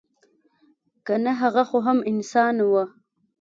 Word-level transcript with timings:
که 1.05 1.13
نه 1.23 1.31
هغه 1.41 1.63
خو 1.69 1.77
هم 1.87 1.97
انسان 2.11 2.55
وه. 2.71 2.83